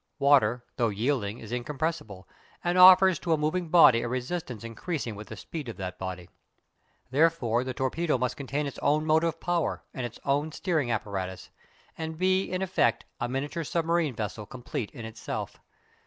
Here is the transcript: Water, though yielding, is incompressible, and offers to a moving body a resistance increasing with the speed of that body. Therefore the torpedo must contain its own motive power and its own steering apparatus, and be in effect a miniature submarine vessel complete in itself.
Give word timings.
Water, 0.17 0.65
though 0.77 0.89
yielding, 0.89 1.37
is 1.37 1.51
incompressible, 1.51 2.27
and 2.63 2.75
offers 2.75 3.19
to 3.19 3.33
a 3.33 3.37
moving 3.37 3.69
body 3.69 4.01
a 4.01 4.07
resistance 4.07 4.63
increasing 4.63 5.13
with 5.13 5.27
the 5.27 5.37
speed 5.37 5.69
of 5.69 5.77
that 5.77 5.99
body. 5.99 6.27
Therefore 7.11 7.63
the 7.63 7.75
torpedo 7.75 8.17
must 8.17 8.35
contain 8.35 8.65
its 8.65 8.79
own 8.79 9.05
motive 9.05 9.39
power 9.39 9.83
and 9.93 10.03
its 10.03 10.19
own 10.25 10.51
steering 10.53 10.89
apparatus, 10.89 11.51
and 11.99 12.17
be 12.17 12.45
in 12.45 12.63
effect 12.63 13.05
a 13.19 13.29
miniature 13.29 13.63
submarine 13.63 14.15
vessel 14.15 14.47
complete 14.47 14.89
in 14.89 15.05
itself. 15.05 15.57